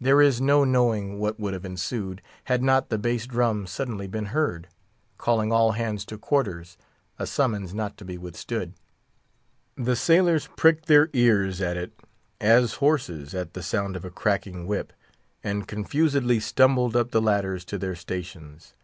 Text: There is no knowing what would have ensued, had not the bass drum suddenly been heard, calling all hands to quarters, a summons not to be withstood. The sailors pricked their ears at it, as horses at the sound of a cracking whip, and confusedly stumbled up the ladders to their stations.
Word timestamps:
There 0.00 0.20
is 0.20 0.40
no 0.40 0.64
knowing 0.64 1.20
what 1.20 1.38
would 1.38 1.52
have 1.54 1.64
ensued, 1.64 2.22
had 2.46 2.60
not 2.60 2.88
the 2.88 2.98
bass 2.98 3.24
drum 3.24 3.68
suddenly 3.68 4.08
been 4.08 4.24
heard, 4.34 4.66
calling 5.16 5.52
all 5.52 5.70
hands 5.70 6.04
to 6.06 6.18
quarters, 6.18 6.76
a 7.20 7.24
summons 7.28 7.72
not 7.72 7.96
to 7.98 8.04
be 8.04 8.18
withstood. 8.18 8.72
The 9.76 9.94
sailors 9.94 10.48
pricked 10.56 10.86
their 10.86 11.08
ears 11.12 11.60
at 11.60 11.76
it, 11.76 11.92
as 12.40 12.74
horses 12.82 13.32
at 13.32 13.54
the 13.54 13.62
sound 13.62 13.94
of 13.94 14.04
a 14.04 14.10
cracking 14.10 14.66
whip, 14.66 14.92
and 15.44 15.68
confusedly 15.68 16.40
stumbled 16.40 16.96
up 16.96 17.12
the 17.12 17.22
ladders 17.22 17.64
to 17.66 17.78
their 17.78 17.94
stations. 17.94 18.74